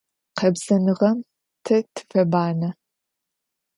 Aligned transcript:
Къэбзэныгъэм 0.37 1.17
тэ 1.65 1.77
тыфэбанэ. 1.93 2.69